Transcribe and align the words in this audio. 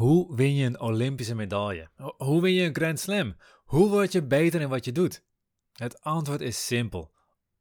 Hoe 0.00 0.36
win 0.36 0.54
je 0.54 0.66
een 0.66 0.80
Olympische 0.80 1.34
medaille? 1.34 1.88
Hoe 2.16 2.42
win 2.42 2.52
je 2.52 2.66
een 2.66 2.74
Grand 2.74 3.00
Slam? 3.00 3.36
Hoe 3.64 3.88
word 3.88 4.12
je 4.12 4.22
beter 4.22 4.60
in 4.60 4.68
wat 4.68 4.84
je 4.84 4.92
doet? 4.92 5.24
Het 5.72 6.00
antwoord 6.00 6.40
is 6.40 6.66
simpel. 6.66 7.12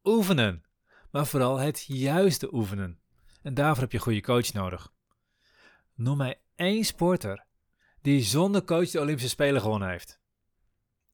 Oefenen. 0.03 0.63
Maar 1.11 1.25
vooral 1.25 1.57
het 1.57 1.83
juiste 1.87 2.53
oefenen. 2.53 2.99
En 3.41 3.53
daarvoor 3.53 3.83
heb 3.83 3.91
je 3.91 3.99
goede 3.99 4.21
coach 4.21 4.53
nodig. 4.53 4.93
Noem 5.95 6.17
mij 6.17 6.41
één 6.55 6.83
sporter 6.83 7.45
die 8.01 8.21
zonder 8.21 8.63
coach 8.63 8.89
de 8.89 8.99
Olympische 8.99 9.29
Spelen 9.29 9.61
gewonnen 9.61 9.89
heeft. 9.89 10.19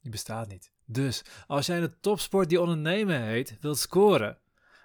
Die 0.02 0.12
bestaat 0.12 0.48
niet. 0.48 0.72
Dus 0.86 1.24
als 1.48 1.66
jij 1.66 1.80
de 1.80 2.00
topsport 2.00 2.50
die 2.50 2.62
ondernemen 2.62 3.22
heet 3.22 3.58
wilt 3.60 3.78
scoren, 3.78 4.40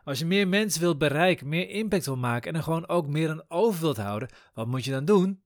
als 0.05 0.19
je 0.19 0.27
meer 0.27 0.49
mensen 0.49 0.81
wilt 0.81 0.99
bereiken, 0.99 1.49
meer 1.49 1.69
impact 1.69 2.05
wilt 2.05 2.19
maken 2.19 2.51
en 2.53 2.57
er 2.57 2.63
gewoon 2.63 2.89
ook 2.89 3.07
meer 3.07 3.31
aan 3.31 3.45
over 3.49 3.81
wilt 3.81 3.97
houden, 3.97 4.29
wat 4.55 4.67
moet 4.67 4.85
je 4.85 4.91
dan 4.91 5.05
doen? 5.05 5.43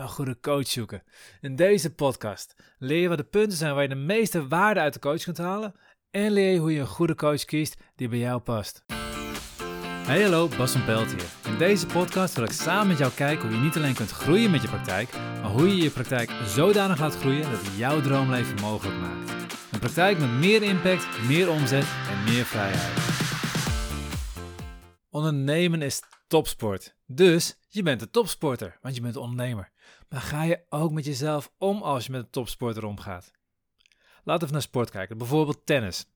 Een 0.00 0.08
goede 0.08 0.40
coach 0.40 0.66
zoeken. 0.66 1.02
In 1.40 1.56
deze 1.56 1.94
podcast 1.94 2.54
leer 2.78 3.00
je 3.00 3.08
wat 3.08 3.18
de 3.18 3.24
punten 3.24 3.58
zijn 3.58 3.74
waar 3.74 3.82
je 3.82 3.88
de 3.88 3.94
meeste 3.94 4.48
waarde 4.48 4.80
uit 4.80 4.92
de 4.92 4.98
coach 4.98 5.22
kunt 5.22 5.38
halen 5.38 5.74
en 6.10 6.30
leer 6.30 6.52
je 6.52 6.58
hoe 6.58 6.72
je 6.72 6.80
een 6.80 6.86
goede 6.86 7.14
coach 7.14 7.44
kiest 7.44 7.76
die 7.96 8.08
bij 8.08 8.18
jou 8.18 8.40
past. 8.40 8.84
Hey 10.06 10.22
hallo, 10.22 10.48
Bas 10.56 10.72
van 10.72 10.84
Pelt 10.84 11.10
hier. 11.10 11.52
In 11.52 11.58
deze 11.58 11.86
podcast 11.86 12.34
wil 12.34 12.44
ik 12.44 12.50
samen 12.50 12.86
met 12.86 12.98
jou 12.98 13.12
kijken 13.12 13.48
hoe 13.48 13.56
je 13.56 13.62
niet 13.62 13.76
alleen 13.76 13.94
kunt 13.94 14.10
groeien 14.10 14.50
met 14.50 14.62
je 14.62 14.68
praktijk, 14.68 15.12
maar 15.12 15.50
hoe 15.50 15.68
je 15.68 15.82
je 15.82 15.90
praktijk 15.90 16.30
zodanig 16.44 17.00
laat 17.00 17.16
groeien 17.16 17.50
dat 17.50 17.62
het 17.62 17.76
jouw 17.76 18.00
droomleven 18.00 18.60
mogelijk 18.60 19.00
maakt. 19.00 19.30
Een 19.72 19.78
praktijk 19.78 20.18
met 20.18 20.30
meer 20.30 20.62
impact, 20.62 21.06
meer 21.28 21.50
omzet 21.50 21.86
en 22.08 22.24
meer 22.24 22.44
vrijheid. 22.44 23.18
Ondernemen 25.10 25.82
is 25.82 26.02
topsport. 26.26 26.96
Dus 27.06 27.58
je 27.68 27.82
bent 27.82 28.02
een 28.02 28.10
topsporter, 28.10 28.78
want 28.80 28.94
je 28.94 29.00
bent 29.00 29.14
een 29.14 29.20
ondernemer. 29.20 29.70
Maar 30.08 30.20
ga 30.20 30.42
je 30.42 30.60
ook 30.68 30.92
met 30.92 31.04
jezelf 31.04 31.52
om 31.58 31.82
als 31.82 32.06
je 32.06 32.12
met 32.12 32.20
een 32.20 32.30
topsporter 32.30 32.84
omgaat? 32.84 33.30
Laten 34.24 34.46
we 34.46 34.52
naar 34.52 34.62
sport 34.62 34.90
kijken, 34.90 35.18
bijvoorbeeld 35.18 35.66
tennis. 35.66 36.06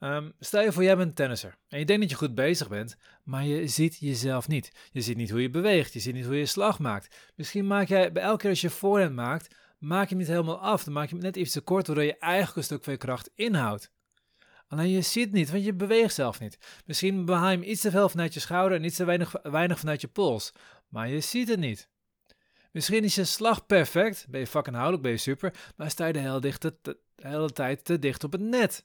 Um, 0.00 0.32
stel 0.40 0.62
je 0.62 0.72
voor, 0.72 0.82
jij 0.82 0.96
bent 0.96 1.08
een 1.08 1.14
tennisser 1.14 1.58
en 1.68 1.78
je 1.78 1.84
denkt 1.84 2.02
dat 2.02 2.10
je 2.10 2.16
goed 2.16 2.34
bezig 2.34 2.68
bent, 2.68 2.96
maar 3.22 3.44
je 3.44 3.68
ziet 3.68 3.96
jezelf 3.98 4.48
niet. 4.48 4.72
Je 4.92 5.00
ziet 5.00 5.16
niet 5.16 5.30
hoe 5.30 5.42
je 5.42 5.50
beweegt, 5.50 5.92
je 5.92 6.00
ziet 6.00 6.14
niet 6.14 6.24
hoe 6.24 6.36
je 6.36 6.46
slag 6.46 6.78
maakt. 6.78 7.32
Misschien 7.34 7.66
maak 7.66 7.88
jij 7.88 8.12
bij 8.12 8.22
elke 8.22 8.38
keer 8.38 8.50
als 8.50 8.60
je 8.60 8.70
voorhand 8.70 9.14
maakt, 9.14 9.54
maak 9.78 10.02
je 10.02 10.08
hem 10.08 10.18
niet 10.18 10.26
helemaal 10.26 10.60
af. 10.60 10.84
Dan 10.84 10.92
maak 10.92 11.08
je 11.08 11.14
hem 11.14 11.24
net 11.24 11.36
iets 11.36 11.52
te 11.52 11.60
kort, 11.60 11.86
waardoor 11.86 12.04
je 12.04 12.18
eigenlijk 12.18 12.56
een 12.56 12.64
stuk 12.64 12.84
van 12.84 12.96
kracht 12.96 13.30
inhoudt. 13.34 13.90
Alleen 14.68 14.88
je 14.88 15.00
ziet 15.00 15.32
niet, 15.32 15.50
want 15.50 15.64
je 15.64 15.74
beweegt 15.74 16.14
zelf 16.14 16.40
niet. 16.40 16.58
Misschien 16.86 17.24
behaal 17.24 17.50
je 17.50 17.56
hem 17.56 17.68
iets 17.68 17.80
te 17.80 17.90
veel 17.90 18.08
vanuit 18.08 18.34
je 18.34 18.40
schouder 18.40 18.78
en 18.78 18.84
iets 18.84 18.96
te 18.96 19.04
weinig, 19.04 19.34
weinig 19.42 19.78
vanuit 19.78 20.00
je 20.00 20.08
pols. 20.08 20.52
Maar 20.88 21.08
je 21.08 21.20
ziet 21.20 21.48
het 21.48 21.58
niet. 21.58 21.88
Misschien 22.76 23.04
is 23.04 23.14
je 23.14 23.24
slag 23.24 23.66
perfect, 23.66 24.26
ben 24.28 24.40
je 24.40 24.46
fucking 24.46 24.74
houdelijk, 24.74 25.02
ben 25.02 25.12
je 25.12 25.18
super, 25.18 25.72
maar 25.76 25.90
sta 25.90 26.06
je 26.06 26.12
de 26.12 26.18
hele, 26.18 26.40
de 26.40 26.98
hele 27.16 27.52
tijd 27.52 27.84
te 27.84 27.98
dicht 27.98 28.24
op 28.24 28.32
het 28.32 28.40
net. 28.40 28.84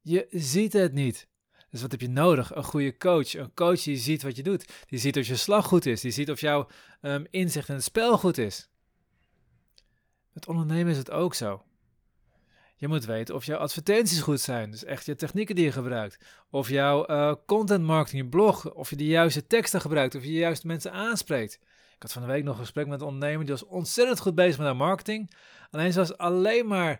Je 0.00 0.26
ziet 0.30 0.72
het 0.72 0.92
niet. 0.92 1.28
Dus 1.70 1.80
wat 1.80 1.90
heb 1.90 2.00
je 2.00 2.08
nodig? 2.08 2.54
Een 2.54 2.64
goede 2.64 2.96
coach. 2.96 3.34
Een 3.34 3.54
coach 3.54 3.82
die 3.82 3.96
ziet 3.96 4.22
wat 4.22 4.36
je 4.36 4.42
doet. 4.42 4.72
Die 4.86 4.98
ziet 4.98 5.16
of 5.16 5.26
je 5.26 5.36
slag 5.36 5.66
goed 5.66 5.86
is. 5.86 6.00
Die 6.00 6.10
ziet 6.10 6.30
of 6.30 6.40
jouw 6.40 6.66
um, 7.02 7.26
inzicht 7.30 7.68
in 7.68 7.74
het 7.74 7.84
spel 7.84 8.18
goed 8.18 8.38
is. 8.38 8.68
Met 10.32 10.46
ondernemen 10.46 10.92
is 10.92 10.98
het 10.98 11.10
ook 11.10 11.34
zo. 11.34 11.64
Je 12.76 12.88
moet 12.88 13.04
weten 13.04 13.34
of 13.34 13.44
jouw 13.44 13.58
advertenties 13.58 14.20
goed 14.20 14.40
zijn. 14.40 14.70
Dus 14.70 14.84
echt 14.84 15.06
je 15.06 15.14
technieken 15.14 15.54
die 15.54 15.64
je 15.64 15.72
gebruikt. 15.72 16.24
Of 16.50 16.68
jouw 16.68 17.10
uh, 17.10 17.34
content 17.46 17.84
marketing, 17.84 18.22
je 18.22 18.28
blog. 18.28 18.74
Of 18.74 18.90
je 18.90 18.96
de 18.96 19.06
juiste 19.06 19.46
teksten 19.46 19.80
gebruikt. 19.80 20.14
Of 20.14 20.22
je 20.22 20.28
de 20.28 20.34
juiste 20.34 20.66
mensen 20.66 20.92
aanspreekt. 20.92 21.58
Ik 21.98 22.04
had 22.04 22.12
van 22.12 22.22
de 22.22 22.28
week 22.28 22.44
nog 22.44 22.54
een 22.54 22.60
gesprek 22.60 22.86
met 22.86 23.00
een 23.00 23.06
ondernemer. 23.06 23.44
Die 23.44 23.54
was 23.54 23.64
ontzettend 23.64 24.20
goed 24.20 24.34
bezig 24.34 24.58
met 24.58 24.66
haar 24.66 24.76
marketing. 24.76 25.32
Alleen 25.70 25.92
ze 25.92 25.98
was 25.98 26.16
alleen 26.16 26.66
maar 26.66 26.90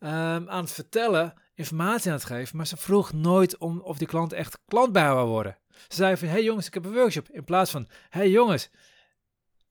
um, 0.00 0.48
aan 0.48 0.62
het 0.62 0.72
vertellen 0.72 1.34
informatie 1.54 2.10
aan 2.10 2.16
het 2.16 2.26
geven, 2.26 2.56
maar 2.56 2.66
ze 2.66 2.76
vroeg 2.76 3.12
nooit 3.12 3.58
om 3.58 3.80
of 3.80 3.98
die 3.98 4.06
klant 4.06 4.32
echt 4.32 4.58
klant 4.66 4.92
bij 4.92 5.02
haar 5.02 5.14
wil 5.14 5.26
worden. 5.26 5.58
Ze 5.70 5.96
zei 5.96 6.16
van, 6.16 6.28
hey 6.28 6.42
jongens, 6.42 6.66
ik 6.66 6.74
heb 6.74 6.84
een 6.84 6.92
workshop. 6.92 7.28
In 7.30 7.44
plaats 7.44 7.70
van, 7.70 7.88
hey 8.08 8.30
jongens, 8.30 8.70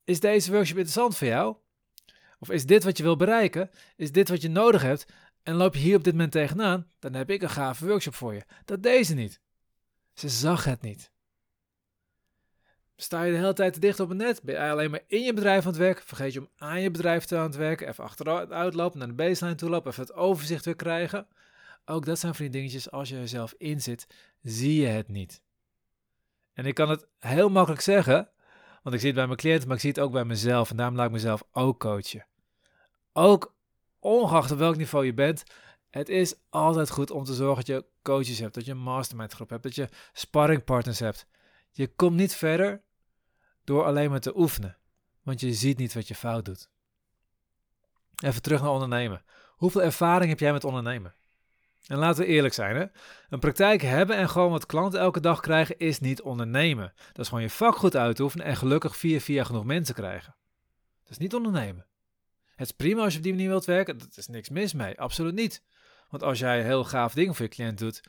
is 0.03 0.19
deze 0.19 0.51
workshop 0.51 0.77
interessant 0.77 1.17
voor 1.17 1.27
jou? 1.27 1.55
Of 2.39 2.49
is 2.49 2.65
dit 2.65 2.83
wat 2.83 2.97
je 2.97 3.03
wil 3.03 3.15
bereiken? 3.15 3.69
Is 3.95 4.11
dit 4.11 4.29
wat 4.29 4.41
je 4.41 4.49
nodig 4.49 4.81
hebt? 4.81 5.05
En 5.43 5.55
loop 5.55 5.73
je 5.73 5.79
hier 5.79 5.97
op 5.97 6.03
dit 6.03 6.13
moment 6.13 6.31
tegenaan? 6.31 6.91
Dan 6.99 7.13
heb 7.13 7.29
ik 7.29 7.41
een 7.41 7.49
gave 7.49 7.87
workshop 7.87 8.15
voor 8.15 8.33
je. 8.33 8.43
Dat 8.65 8.83
deze 8.83 9.13
niet. 9.13 9.41
Ze 10.13 10.29
zag 10.29 10.63
het 10.63 10.81
niet. 10.81 11.11
Sta 12.99 13.23
je 13.23 13.31
de 13.31 13.37
hele 13.37 13.53
tijd 13.53 13.73
te 13.73 13.79
dicht 13.79 13.99
op 13.99 14.09
het 14.09 14.17
net? 14.17 14.41
Ben 14.43 14.55
je 14.55 14.71
alleen 14.71 14.91
maar 14.91 15.03
in 15.07 15.21
je 15.23 15.33
bedrijf 15.33 15.61
aan 15.61 15.67
het 15.67 15.77
werk? 15.77 16.01
Vergeet 16.01 16.33
je 16.33 16.39
om 16.39 16.49
aan 16.57 16.81
je 16.81 16.91
bedrijf 16.91 17.25
te 17.25 17.37
aan 17.37 17.43
het 17.43 17.55
werken? 17.55 17.87
Even 17.87 18.03
achteruit 18.03 18.73
lopen, 18.73 18.99
naar 18.99 19.07
de 19.07 19.13
baseline 19.13 19.55
toe 19.55 19.69
lopen, 19.69 19.91
even 19.91 20.03
het 20.03 20.13
overzicht 20.13 20.65
weer 20.65 20.75
krijgen? 20.75 21.27
Ook 21.85 22.05
dat 22.05 22.19
zijn 22.19 22.35
van 22.35 22.45
die 22.45 22.53
dingetjes, 22.53 22.91
als 22.91 23.09
je 23.09 23.17
er 23.17 23.27
zelf 23.27 23.53
in 23.57 23.81
zit, 23.81 24.07
zie 24.41 24.81
je 24.81 24.87
het 24.87 25.07
niet. 25.07 25.41
En 26.53 26.65
ik 26.65 26.75
kan 26.75 26.89
het 26.89 27.07
heel 27.19 27.49
makkelijk 27.49 27.81
zeggen, 27.81 28.29
want 28.83 28.95
ik 28.95 29.01
zie 29.01 29.09
het 29.09 29.17
bij 29.17 29.27
mijn 29.27 29.37
cliënten, 29.37 29.67
maar 29.67 29.75
ik 29.75 29.81
zie 29.81 29.91
het 29.91 29.99
ook 29.99 30.11
bij 30.11 30.25
mezelf. 30.25 30.69
En 30.69 30.77
daarom 30.77 30.95
laat 30.95 31.05
ik 31.05 31.11
mezelf 31.11 31.43
ook 31.51 31.79
coachen. 31.79 32.25
Ook 33.13 33.55
ongeacht 33.99 34.51
op 34.51 34.57
welk 34.57 34.77
niveau 34.77 35.05
je 35.05 35.13
bent, 35.13 35.43
het 35.89 36.09
is 36.09 36.35
altijd 36.49 36.89
goed 36.89 37.11
om 37.11 37.23
te 37.23 37.33
zorgen 37.33 37.65
dat 37.65 37.75
je 37.75 37.85
coaches 38.01 38.39
hebt, 38.39 38.53
dat 38.53 38.65
je 38.65 38.71
een 38.71 38.77
mastermind 38.77 39.33
groep 39.33 39.49
hebt, 39.49 39.63
dat 39.63 39.75
je 39.75 39.89
sparringpartners 40.13 40.99
hebt. 40.99 41.27
Je 41.71 41.87
komt 41.87 42.15
niet 42.15 42.35
verder 42.35 42.85
door 43.67 43.83
alleen 43.85 44.09
maar 44.09 44.19
te 44.19 44.37
oefenen, 44.37 44.77
want 45.23 45.39
je 45.39 45.53
ziet 45.53 45.77
niet 45.77 45.93
wat 45.93 46.07
je 46.07 46.15
fout 46.15 46.45
doet. 46.45 46.69
Even 48.23 48.41
terug 48.41 48.61
naar 48.61 48.71
ondernemen. 48.71 49.23
Hoeveel 49.49 49.83
ervaring 49.83 50.29
heb 50.29 50.39
jij 50.39 50.51
met 50.51 50.63
ondernemen? 50.63 51.13
En 51.87 51.97
laten 51.97 52.23
we 52.23 52.29
eerlijk 52.29 52.53
zijn, 52.53 52.75
hè? 52.75 52.85
een 53.29 53.39
praktijk 53.39 53.81
hebben 53.81 54.15
en 54.15 54.29
gewoon 54.29 54.51
wat 54.51 54.65
klanten 54.65 54.99
elke 54.99 55.19
dag 55.19 55.39
krijgen 55.39 55.77
is 55.77 55.99
niet 55.99 56.21
ondernemen. 56.21 56.93
Dat 57.07 57.19
is 57.19 57.27
gewoon 57.27 57.43
je 57.43 57.49
vak 57.49 57.75
goed 57.75 57.95
uitoefenen 57.95 58.45
en 58.45 58.57
gelukkig 58.57 58.97
via 58.97 59.19
via 59.19 59.43
genoeg 59.43 59.65
mensen 59.65 59.95
krijgen. 59.95 60.35
Dat 61.01 61.11
is 61.11 61.17
niet 61.17 61.35
ondernemen. 61.35 61.85
Het 62.55 62.67
is 62.67 62.75
prima 62.75 63.03
als 63.03 63.11
je 63.11 63.17
op 63.17 63.23
die 63.23 63.33
manier 63.33 63.49
wilt 63.49 63.65
werken, 63.65 63.99
er 63.99 64.07
is 64.15 64.27
niks 64.27 64.49
mis 64.49 64.73
mee, 64.73 64.99
absoluut 64.99 65.35
niet. 65.35 65.63
Want 66.09 66.23
als 66.23 66.39
jij 66.39 66.63
heel 66.63 66.83
gaaf 66.83 67.13
dingen 67.13 67.35
voor 67.35 67.45
je 67.45 67.51
cliënt 67.51 67.77
doet 67.77 68.01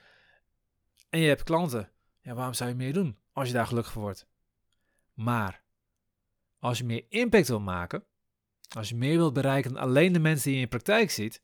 en 1.10 1.20
je 1.20 1.28
hebt 1.28 1.42
klanten, 1.42 1.90
ja, 2.20 2.34
waarom 2.34 2.54
zou 2.54 2.70
je 2.70 2.76
meer 2.76 2.92
doen 2.92 3.18
als 3.32 3.48
je 3.48 3.54
daar 3.54 3.66
gelukkig 3.66 3.92
voor 3.92 4.02
wordt? 4.02 4.26
Maar 5.18 5.62
als 6.58 6.78
je 6.78 6.84
meer 6.84 7.04
impact 7.08 7.48
wil 7.48 7.60
maken, 7.60 8.04
als 8.76 8.88
je 8.88 8.94
meer 8.94 9.16
wilt 9.16 9.32
bereiken 9.32 9.72
dan 9.72 9.82
alleen 9.82 10.12
de 10.12 10.18
mensen 10.18 10.42
die 10.42 10.50
je 10.50 10.56
in 10.56 10.62
je 10.62 10.68
praktijk 10.70 11.10
ziet, 11.10 11.40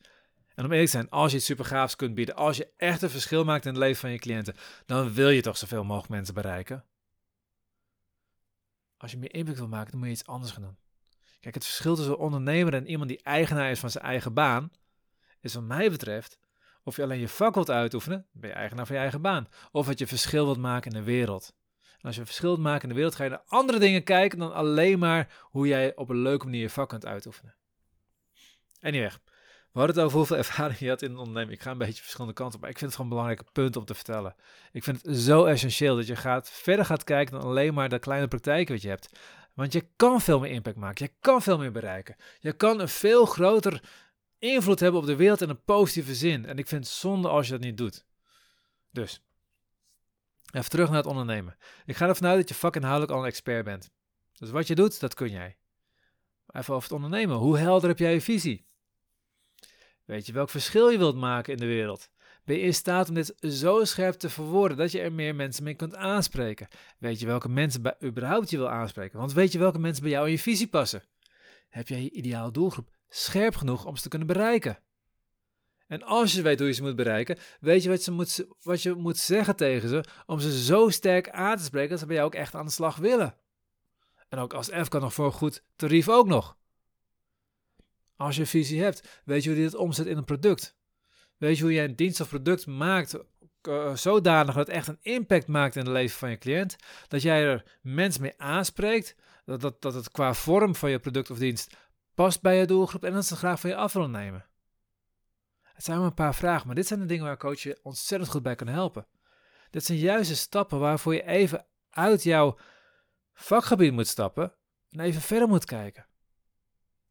en 0.55 0.65
om 0.65 0.71
eerlijk 0.71 0.91
te 0.91 0.97
zijn, 0.97 1.11
als 1.11 1.31
je 1.31 1.37
iets 1.37 1.47
super 1.47 1.65
gaafs 1.65 1.97
kunt 1.97 2.15
bieden, 2.15 2.35
als 2.35 2.57
je 2.57 2.73
echt 2.77 3.03
een 3.03 3.11
verschil 3.11 3.45
maakt 3.45 3.65
in 3.65 3.71
het 3.71 3.81
leven 3.81 4.01
van 4.01 4.11
je 4.11 4.19
cliënten, 4.19 4.55
dan 4.87 5.13
wil 5.13 5.29
je 5.29 5.43
toch 5.43 5.57
zoveel 5.57 5.85
mogelijk 5.85 6.09
mensen 6.13 6.35
bereiken. 6.35 6.85
Als 8.97 9.11
je 9.11 9.19
meer 9.19 9.35
impact 9.35 9.59
wil 9.59 9.69
maken, 9.69 9.91
dan 9.91 9.99
moet 9.99 10.09
je 10.09 10.15
iets 10.15 10.27
anders 10.27 10.53
gaan 10.53 10.63
doen. 10.63 10.77
Kijk, 11.41 11.55
het 11.55 11.65
verschil 11.65 11.95
tussen 11.95 12.13
een 12.13 12.19
ondernemer 12.19 12.75
en 12.75 12.87
iemand 12.87 13.09
die 13.09 13.23
eigenaar 13.23 13.71
is 13.71 13.81
van 13.81 13.91
zijn 13.91 14.05
eigen 14.05 14.35
baan, 14.35 14.71
is 15.41 15.55
wat 15.55 15.63
mij 15.63 15.91
betreft, 15.91 16.39
of 16.83 16.97
je 16.97 17.03
alleen 17.03 17.21
je 17.21 17.29
vak 17.29 17.55
wilt 17.55 17.71
uitoefenen, 17.71 18.27
ben 18.33 18.51
je 18.51 18.57
eigenaar 18.57 18.87
van 18.87 18.95
je 18.95 19.03
eigen 19.03 19.23
baan. 19.23 19.49
Of 19.73 19.87
dat 19.87 19.99
je 19.99 20.07
verschil 20.07 20.45
wilt 20.45 20.59
maken 20.59 20.91
in 20.91 20.99
de 20.99 21.05
wereld. 21.05 21.55
Als 22.05 22.17
je 22.17 22.25
verschil 22.25 22.49
wilt 22.49 22.61
maken 22.61 22.83
in 22.83 22.89
de 22.89 22.95
wereld, 22.95 23.15
ga 23.15 23.25
je 23.25 23.31
naar 23.31 23.43
andere 23.47 23.79
dingen 23.79 24.03
kijken 24.03 24.39
dan 24.39 24.53
alleen 24.53 24.99
maar 24.99 25.41
hoe 25.41 25.67
jij 25.67 25.97
op 25.97 26.09
een 26.09 26.23
leuke 26.23 26.45
manier 26.45 26.61
je 26.61 26.71
vak 26.71 26.89
kunt 26.89 27.07
uitoefenen. 27.07 27.55
Anyway, 28.81 29.11
we 29.73 29.79
hadden 29.79 29.97
het 29.97 30.05
over 30.05 30.19
hoeveel 30.19 30.37
ervaring 30.37 30.79
je 30.79 30.89
had 30.89 31.03
in 31.03 31.11
een 31.11 31.19
onderneming. 31.19 31.53
Ik 31.53 31.63
ga 31.63 31.71
een 31.71 31.79
beetje 31.79 32.03
verschillende 32.03 32.35
kanten 32.35 32.55
op, 32.55 32.61
maar 32.61 32.71
ik 32.71 32.79
vind 32.79 32.91
het 32.91 33.01
gewoon 33.01 33.11
een 33.11 33.17
belangrijke 33.19 33.53
punt 33.53 33.77
om 33.77 33.85
te 33.85 33.95
vertellen. 33.95 34.35
Ik 34.73 34.85
vind 34.85 35.03
het 35.03 35.17
zo 35.17 35.45
essentieel 35.45 35.97
dat 35.97 36.07
je 36.07 36.17
gaat, 36.17 36.51
verder 36.51 36.85
gaat 36.85 37.05
kijken 37.05 37.35
dan 37.35 37.43
alleen 37.43 37.75
maar 37.75 37.89
de 37.89 37.99
kleine 37.99 38.29
praktijken 38.29 38.75
wat 38.75 38.83
je 38.83 38.89
hebt. 38.89 39.19
Want 39.55 39.73
je 39.73 39.87
kan 39.97 40.21
veel 40.21 40.41
meer 40.41 40.51
impact 40.51 40.77
maken. 40.77 41.07
Je 41.07 41.13
kan 41.21 41.43
veel 41.43 41.59
meer 41.59 41.73
bereiken. 41.73 42.17
Je 42.41 42.53
kan 42.53 42.81
een 42.81 42.89
veel 42.89 43.27
groter 43.27 43.83
invloed 44.39 44.81
hebben 44.81 45.01
op 45.01 45.07
de 45.07 45.17
wereld 45.17 45.41
in 45.41 45.49
een 45.49 45.65
positieve 45.65 46.15
zin. 46.15 46.47
En 46.47 46.59
ik 46.59 46.69
vind 46.69 46.85
het 46.85 46.93
zonde 46.93 47.29
als 47.29 47.47
je 47.47 47.53
dat 47.53 47.61
niet 47.61 47.77
doet. 47.77 48.05
Dus, 48.91 49.23
even 50.55 50.71
terug 50.71 50.89
naar 50.89 50.97
het 50.97 51.07
ondernemen. 51.07 51.57
Ik 51.85 51.97
ga 51.97 52.09
ervan 52.09 52.29
uit 52.29 52.39
dat 52.39 52.49
je 52.49 52.55
vakinhoudelijk 52.55 53.13
al 53.13 53.19
een 53.19 53.27
expert 53.27 53.65
bent. 53.65 53.91
Dus 54.33 54.51
wat 54.51 54.67
je 54.67 54.75
doet, 54.75 55.01
dat 55.01 55.15
kun 55.15 55.31
jij. 55.31 55.57
Even 56.51 56.75
over 56.75 56.89
het 56.89 56.97
ondernemen. 56.97 57.37
Hoe 57.37 57.59
helder 57.59 57.89
heb 57.89 57.99
jij 57.99 58.13
je 58.13 58.21
visie? 58.21 58.67
Weet 60.05 60.27
je 60.27 60.33
welk 60.33 60.51
verschil 60.51 60.89
je 60.89 60.99
wilt 60.99 61.17
maken 61.17 61.53
in 61.53 61.59
de 61.59 61.67
wereld? 61.67 62.11
Ben 62.45 62.57
je 62.57 62.63
in 62.63 62.75
staat 62.75 63.09
om 63.09 63.15
dit 63.15 63.35
zo 63.39 63.85
scherp 63.85 64.15
te 64.15 64.31
verwoorden 64.31 64.77
dat 64.77 64.93
je 64.93 65.01
er 65.01 65.13
meer 65.13 65.35
mensen 65.35 65.65
mee 65.65 65.75
kunt 65.75 65.95
aanspreken? 65.95 66.69
Weet 66.99 67.21
je 67.21 67.27
welke 67.27 67.49
mensen 67.49 67.83
bij, 67.83 67.95
überhaupt 68.03 68.51
je 68.51 68.57
wil 68.57 68.71
aanspreken? 68.71 69.19
Want 69.19 69.33
weet 69.33 69.53
je 69.53 69.59
welke 69.59 69.79
mensen 69.79 70.03
bij 70.03 70.13
jou 70.13 70.27
in 70.27 70.33
je 70.33 70.39
visie 70.39 70.69
passen? 70.69 71.03
Heb 71.69 71.89
jij 71.89 72.03
je 72.03 72.11
ideale 72.11 72.51
doelgroep 72.51 72.91
scherp 73.09 73.57
genoeg 73.57 73.85
om 73.85 73.97
ze 73.97 74.03
te 74.03 74.09
kunnen 74.09 74.29
bereiken? 74.29 74.79
En 75.95 76.03
als 76.03 76.33
je 76.33 76.43
weet 76.43 76.59
hoe 76.59 76.69
je 76.69 76.75
ze 76.75 76.83
moet 76.83 76.97
bereiken, 76.97 77.39
weet 77.61 77.83
je 77.83 77.89
wat, 77.89 78.07
moet, 78.07 78.47
wat 78.63 78.83
je 78.83 78.95
moet 78.95 79.19
zeggen 79.19 79.57
tegen 79.57 79.89
ze 79.89 80.05
om 80.27 80.41
ze 80.41 80.63
zo 80.63 80.89
sterk 80.89 81.31
aan 81.31 81.57
te 81.57 81.65
spreken 81.65 81.91
dat 81.91 81.99
ze 81.99 82.07
bij 82.07 82.15
jou 82.15 82.27
ook 82.27 82.35
echt 82.35 82.55
aan 82.55 82.65
de 82.65 82.73
slag 82.73 82.97
willen. 82.97 83.35
En 84.29 84.39
ook 84.39 84.55
als 84.55 84.69
F 84.69 84.89
kan 84.89 85.01
nog 85.01 85.15
voor 85.15 85.25
een 85.25 85.33
goed 85.33 85.65
tarief 85.77 86.09
ook 86.09 86.27
nog. 86.27 86.57
Als 88.17 88.37
je 88.37 88.47
visie 88.47 88.83
hebt, 88.83 89.23
weet 89.25 89.43
je 89.43 89.49
hoe 89.49 89.59
je 89.59 89.65
dit 89.65 89.75
omzet 89.75 90.07
in 90.07 90.17
een 90.17 90.25
product. 90.25 90.77
Weet 91.37 91.57
je 91.57 91.63
hoe 91.63 91.73
je 91.73 91.83
een 91.83 91.97
dienst 91.97 92.21
of 92.21 92.29
product 92.29 92.67
maakt 92.67 93.19
uh, 93.63 93.95
zodanig 93.97 94.55
dat 94.55 94.67
het 94.67 94.77
echt 94.77 94.89
een 94.89 94.99
impact 95.03 95.47
maakt 95.47 95.77
in 95.77 95.85
het 95.85 95.93
leven 95.93 96.19
van 96.19 96.31
je 96.31 96.39
cliënt. 96.39 96.77
Dat 97.09 97.23
jij 97.23 97.45
er 97.45 97.79
mensen 97.83 98.23
mee 98.23 98.35
aanspreekt. 98.37 99.17
Dat, 99.45 99.61
dat, 99.61 99.83
dat 99.83 99.95
het 99.95 100.11
qua 100.11 100.35
vorm 100.35 100.75
van 100.75 100.91
je 100.91 100.99
product 100.99 101.31
of 101.31 101.39
dienst 101.39 101.77
past 102.15 102.43
bij 102.43 102.57
je 102.57 102.67
doelgroep 102.67 103.05
en 103.05 103.13
dat 103.13 103.27
ze 103.27 103.37
graag 103.37 103.61
van 103.61 103.71
je 103.71 103.77
af 103.77 103.93
willen 103.93 104.11
nemen. 104.11 104.47
Het 105.75 105.85
zijn 105.85 105.99
maar 105.99 106.07
een 106.07 106.15
paar 106.15 106.35
vragen, 106.35 106.67
maar 106.67 106.77
dit 106.77 106.87
zijn 106.87 107.01
de 107.01 107.07
dingen 107.07 107.25
waar 107.25 107.37
coach 107.37 107.61
je 107.61 107.79
ontzettend 107.83 108.31
goed 108.31 108.43
bij 108.43 108.55
kan 108.55 108.67
helpen. 108.67 109.07
Dit 109.71 109.85
zijn 109.85 109.99
juist 109.99 110.29
de 110.29 110.35
stappen 110.35 110.79
waarvoor 110.79 111.15
je 111.15 111.27
even 111.27 111.67
uit 111.91 112.23
jouw 112.23 112.59
vakgebied 113.33 113.93
moet 113.93 114.07
stappen 114.07 114.55
en 114.91 115.01
even 115.01 115.21
verder 115.21 115.49
moet 115.49 115.65
kijken. 115.65 116.07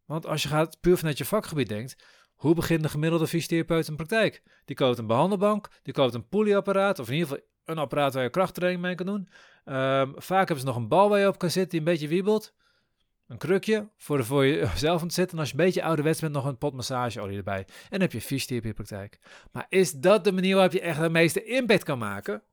Want 0.06 0.26
als 0.26 0.44
je 0.44 0.50
gaat 0.50 0.80
puur 0.80 0.98
vanuit 0.98 1.18
je 1.18 1.26
vakgebied 1.26 1.70
denkt, 1.70 2.06
hoe 2.34 2.56
begint 2.56 2.84
de 2.84 2.90
gemiddelde 2.90 3.28
fysiotherapeut 3.28 3.88
een 3.88 3.96
praktijk? 3.96 4.44
Die 4.66 4.76
koopt 4.76 4.98
een 4.98 5.08
behandelbank, 5.08 5.68
die 5.82 5.94
koopt 5.94 6.14
een 6.14 6.28
polyapparaat, 6.28 7.00
of 7.00 7.08
in 7.08 7.14
ieder 7.14 7.28
geval 7.28 7.46
een 7.66 7.78
apparaat 7.78 8.14
waar 8.14 8.24
je 8.24 8.30
krachttraining 8.30 8.82
mee 8.82 8.96
kan 8.96 9.06
doen. 9.06 9.30
Um, 9.66 10.14
vaak 10.16 10.48
hebben 10.48 10.60
ze 10.60 10.66
nog 10.66 10.76
een 10.76 10.88
bal 10.88 11.10
waar 11.10 11.20
je 11.20 11.28
op 11.28 11.38
kan 11.38 11.50
zitten 11.50 11.70
die 11.70 11.80
een 11.80 11.86
beetje 11.86 12.08
wiebelt. 12.08 12.54
Een 13.28 13.38
krukje 13.38 13.90
voor, 13.98 14.26
voor 14.26 14.48
jezelf 14.48 15.02
om 15.02 15.08
te. 15.08 15.28
En 15.28 15.40
als 15.40 15.50
je 15.50 15.58
een 15.58 15.66
beetje 15.66 15.84
ouderwets 15.84 16.20
bent, 16.20 16.34
nog 16.34 16.46
een 16.46 16.58
pot 16.58 16.74
massageolie 16.74 17.38
erbij. 17.38 17.60
En 17.60 17.90
dan 17.90 18.02
heb 18.02 18.12
je 18.12 18.22
fysiotherapie 18.22 18.74
praktijk. 18.74 19.20
Maar 19.52 19.66
is 19.70 19.92
dat 19.92 20.24
de 20.24 20.32
manier 20.32 20.54
waarop 20.56 20.74
je 20.74 20.82
echt 20.82 21.00
de 21.00 21.10
meeste 21.10 21.44
impact 21.44 21.84
kan 21.84 21.98
maken? 21.98 22.44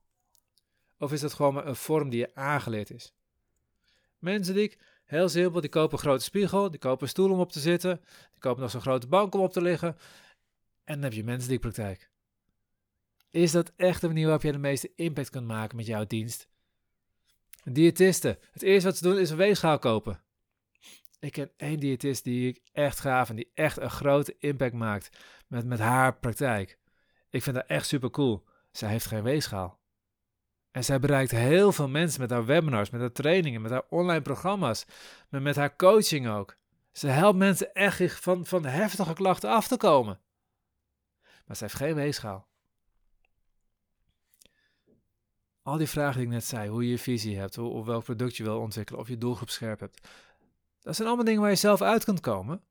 Of 0.98 1.12
is 1.12 1.20
dat 1.20 1.32
gewoon 1.32 1.54
maar 1.54 1.66
een 1.66 1.76
vorm 1.76 2.08
die 2.08 2.18
je 2.18 2.34
aangeleerd 2.34 2.90
is? 2.90 3.12
Mensen 4.18 4.54
die 4.54 4.62
ik, 4.62 4.78
heel 5.04 5.28
simpel, 5.28 5.60
die 5.60 5.70
kopen 5.70 5.92
een 5.92 6.04
grote 6.04 6.24
spiegel, 6.24 6.70
die 6.70 6.80
kopen 6.80 7.02
een 7.02 7.08
stoel 7.08 7.30
om 7.30 7.40
op 7.40 7.52
te 7.52 7.60
zitten, 7.60 8.00
die 8.30 8.40
kopen 8.40 8.62
nog 8.62 8.70
zo'n 8.70 8.80
grote 8.80 9.06
bank 9.06 9.34
om 9.34 9.40
op 9.40 9.52
te 9.52 9.62
liggen. 9.62 9.96
En 10.84 10.94
dan 10.94 11.02
heb 11.02 11.12
je 11.12 11.24
mensen 11.24 11.48
die 11.48 11.58
praktijk. 11.58 12.10
Is 13.30 13.52
dat 13.52 13.72
echt 13.76 14.00
de 14.00 14.06
manier 14.06 14.24
waarop 14.24 14.42
je 14.42 14.52
de 14.52 14.58
meeste 14.58 14.92
impact 14.94 15.30
kunt 15.30 15.46
maken 15.46 15.76
met 15.76 15.86
jouw 15.86 16.06
dienst? 16.06 16.48
Diëtisten. 17.64 18.38
Het 18.52 18.62
eerste 18.62 18.88
wat 18.88 18.96
ze 18.96 19.02
doen 19.02 19.18
is 19.18 19.30
een 19.30 19.36
weegschaal 19.36 19.78
kopen. 19.78 20.20
Ik 21.20 21.32
ken 21.32 21.50
één 21.56 21.80
diëtist 21.80 22.24
die 22.24 22.48
ik 22.48 22.60
echt 22.72 23.00
gaaf 23.00 23.28
en 23.28 23.36
die 23.36 23.50
echt 23.54 23.80
een 23.80 23.90
grote 23.90 24.36
impact 24.38 24.74
maakt 24.74 25.18
met, 25.46 25.64
met 25.64 25.78
haar 25.78 26.18
praktijk. 26.18 26.78
Ik 27.30 27.42
vind 27.42 27.56
dat 27.56 27.66
echt 27.66 27.86
super 27.86 28.10
cool. 28.10 28.44
Zij 28.70 28.88
heeft 28.88 29.06
geen 29.06 29.22
weegschaal. 29.22 29.78
En 30.70 30.84
zij 30.84 31.00
bereikt 31.00 31.30
heel 31.30 31.72
veel 31.72 31.88
mensen 31.88 32.20
met 32.20 32.30
haar 32.30 32.44
webinars, 32.44 32.90
met 32.90 33.00
haar 33.00 33.12
trainingen, 33.12 33.62
met 33.62 33.70
haar 33.70 33.84
online 33.88 34.22
programma's, 34.22 34.84
met, 35.28 35.42
met 35.42 35.56
haar 35.56 35.76
coaching 35.76 36.28
ook. 36.28 36.56
Ze 36.92 37.06
helpt 37.06 37.38
mensen 37.38 37.74
echt 37.74 38.12
van, 38.12 38.46
van 38.46 38.64
heftige 38.64 39.12
klachten 39.12 39.50
af 39.50 39.68
te 39.68 39.76
komen. 39.76 40.20
Maar 41.46 41.56
ze 41.56 41.64
heeft 41.64 41.76
geen 41.76 41.94
weegschaal. 41.94 42.48
Al 45.62 45.76
die 45.76 45.88
vragen 45.88 46.16
die 46.16 46.26
ik 46.26 46.32
net 46.32 46.44
zei, 46.44 46.68
hoe 46.68 46.84
je 46.84 46.90
je 46.90 46.98
visie 46.98 47.38
hebt, 47.38 47.56
hoe, 47.56 47.70
of 47.70 47.86
welk 47.86 48.04
product 48.04 48.36
je 48.36 48.42
wil 48.42 48.60
ontwikkelen, 48.60 49.00
of 49.00 49.08
je 49.08 49.18
doelgroep 49.18 49.50
scherp 49.50 49.80
hebt. 49.80 50.08
Dat 50.80 50.96
zijn 50.96 51.08
allemaal 51.08 51.24
dingen 51.24 51.40
waar 51.40 51.50
je 51.50 51.56
zelf 51.56 51.82
uit 51.82 52.04
kunt 52.04 52.20
komen. 52.20 52.62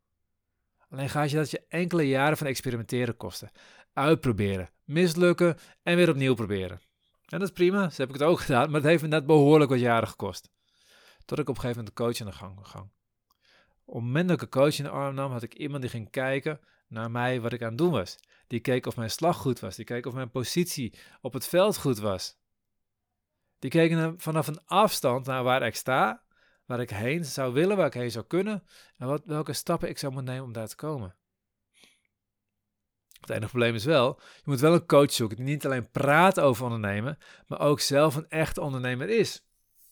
Alleen 0.89 1.09
gaat 1.09 1.29
je 1.29 1.35
dat 1.35 1.51
je 1.51 1.65
enkele 1.67 2.07
jaren 2.07 2.37
van 2.37 2.47
experimenteren 2.47 3.17
kosten. 3.17 3.49
Uitproberen, 3.93 4.69
mislukken 4.83 5.57
en 5.83 5.95
weer 5.95 6.09
opnieuw 6.09 6.33
proberen. 6.33 6.81
En 7.25 7.39
dat 7.39 7.41
is 7.41 7.51
prima, 7.53 7.89
zo 7.89 8.01
heb 8.01 8.09
ik 8.09 8.19
het 8.19 8.29
ook 8.29 8.39
gedaan, 8.45 8.65
maar 8.65 8.81
het 8.81 8.89
heeft 8.89 9.01
me 9.01 9.07
net 9.07 9.25
behoorlijk 9.25 9.69
wat 9.69 9.79
jaren 9.79 10.07
gekost. 10.07 10.49
Tot 11.25 11.39
ik 11.39 11.49
op 11.49 11.55
een 11.55 11.61
gegeven 11.61 11.77
moment 11.77 11.97
de 11.97 12.03
coach 12.03 12.21
aan 12.21 12.27
de 12.27 12.33
gang 12.33 12.67
ging. 12.67 12.89
Op 13.85 13.95
het 13.95 14.03
moment 14.03 14.27
dat 14.27 14.37
ik 14.37 14.43
een 14.43 14.61
coach 14.61 14.77
in 14.77 14.83
de 14.83 14.89
arm 14.89 15.15
nam, 15.15 15.31
had 15.31 15.43
ik 15.43 15.53
iemand 15.53 15.81
die 15.81 15.91
ging 15.91 16.09
kijken 16.09 16.59
naar 16.87 17.11
mij 17.11 17.41
wat 17.41 17.53
ik 17.53 17.61
aan 17.61 17.69
het 17.69 17.77
doen 17.77 17.91
was. 17.91 18.17
Die 18.47 18.59
keek 18.59 18.85
of 18.85 18.95
mijn 18.95 19.11
slag 19.11 19.37
goed 19.37 19.59
was, 19.59 19.75
die 19.75 19.85
keek 19.85 20.05
of 20.05 20.13
mijn 20.13 20.29
positie 20.29 20.93
op 21.21 21.33
het 21.33 21.47
veld 21.47 21.77
goed 21.77 21.99
was. 21.99 22.37
Die 23.59 23.69
keken 23.69 24.19
vanaf 24.19 24.47
een 24.47 24.65
afstand 24.65 25.25
naar 25.25 25.43
waar 25.43 25.65
ik 25.65 25.75
sta, 25.75 26.23
waar 26.69 26.79
ik 26.79 26.89
heen 26.89 27.25
zou 27.25 27.53
willen, 27.53 27.77
waar 27.77 27.85
ik 27.85 27.93
heen 27.93 28.11
zou 28.11 28.25
kunnen 28.25 28.63
en 28.97 29.07
wat, 29.07 29.21
welke 29.25 29.53
stappen 29.53 29.89
ik 29.89 29.97
zou 29.97 30.13
moeten 30.13 30.31
nemen 30.31 30.47
om 30.47 30.53
daar 30.53 30.67
te 30.67 30.75
komen. 30.75 31.15
Het 33.19 33.29
enige 33.29 33.47
probleem 33.47 33.75
is 33.75 33.85
wel, 33.85 34.19
je 34.35 34.41
moet 34.43 34.59
wel 34.59 34.73
een 34.73 34.85
coach 34.85 35.11
zoeken 35.11 35.37
die 35.37 35.45
niet 35.45 35.65
alleen 35.65 35.91
praat 35.91 36.39
over 36.39 36.63
ondernemen, 36.63 37.17
maar 37.47 37.59
ook 37.59 37.79
zelf 37.79 38.15
een 38.15 38.29
echte 38.29 38.61
ondernemer 38.61 39.09
is. 39.09 39.43